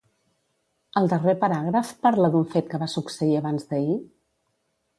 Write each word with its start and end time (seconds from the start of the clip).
El 1.01 1.09
darrer 1.11 1.35
paràgraf 1.43 1.91
parla 2.07 2.31
d'un 2.37 2.47
fet 2.55 2.71
que 2.73 2.79
va 2.85 2.89
succeir 2.97 3.39
abans-d'ahir? 3.41 3.99